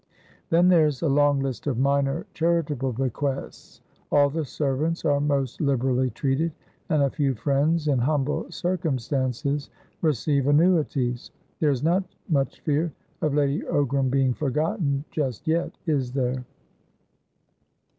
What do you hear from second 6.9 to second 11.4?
a few friends in humble circumstances receive annuities.